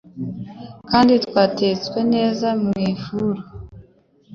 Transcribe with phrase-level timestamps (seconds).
[0.89, 3.39] kandi twatetswe neza mu ifuru,